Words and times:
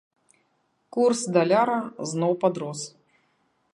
Курс 0.95 1.21
даляра 1.35 1.77
зноў 2.15 2.33
падрос. 2.45 2.81